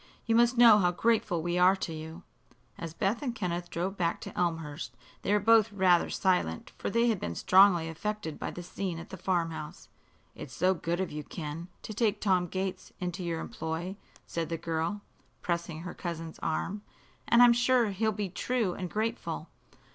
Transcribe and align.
You 0.25 0.33
must 0.33 0.57
know 0.57 0.79
how 0.79 0.89
grateful 0.89 1.43
we 1.43 1.59
are 1.59 1.75
to 1.75 1.93
you." 1.93 2.23
As 2.75 2.91
Beth 2.95 3.21
and 3.21 3.35
Kenneth 3.35 3.69
drove 3.69 3.97
back 3.97 4.19
to 4.21 4.35
Elmhurst 4.35 4.97
they 5.21 5.31
were 5.31 5.39
both 5.39 5.71
rather 5.71 6.09
silent, 6.09 6.71
for 6.79 6.89
they 6.89 7.09
had 7.09 7.19
been 7.19 7.35
strongly 7.35 7.87
affected 7.87 8.39
by 8.39 8.49
the 8.49 8.63
scene 8.63 8.97
at 8.97 9.11
the 9.11 9.15
farm 9.15 9.51
house. 9.51 9.89
"It's 10.33 10.55
so 10.55 10.73
good 10.73 10.99
of 10.99 11.11
you, 11.11 11.23
Ken, 11.23 11.67
to 11.83 11.93
take 11.93 12.19
Tom 12.19 12.47
Gates 12.47 12.91
into 12.99 13.23
your 13.23 13.39
employ," 13.41 13.95
said 14.25 14.49
the 14.49 14.57
girl, 14.57 15.01
pressing 15.43 15.81
her 15.81 15.93
cousin's 15.93 16.39
arm. 16.39 16.81
"And 17.27 17.43
I'm 17.43 17.53
sure 17.53 17.91
he'll 17.91 18.11
be 18.11 18.29
true 18.29 18.73
and 18.73 18.89
grateful." 18.89 19.49